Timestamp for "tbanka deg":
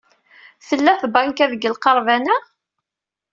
1.01-1.67